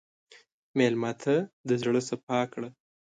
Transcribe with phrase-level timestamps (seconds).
[0.77, 1.33] مېلمه ته
[1.67, 2.69] د زړه صفا کړه.